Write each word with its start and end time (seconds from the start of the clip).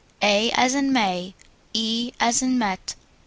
| 0.19 0.21
A 0.23 0.49
as 0.55 0.73
in 0.73 0.91
May. 0.91 1.35
| 1.53 1.73
E 1.75 2.11
as 2.19 2.41
in 2.41 2.57
Met. 2.57 2.95